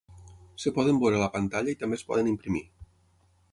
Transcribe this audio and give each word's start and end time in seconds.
Es 0.59 0.63
poden 0.77 1.01
veure 1.03 1.19
a 1.19 1.21
la 1.25 1.29
pantalla 1.35 1.73
i 1.75 1.79
també 1.83 2.01
es 2.01 2.07
poden 2.09 2.33
imprimir. 2.35 2.65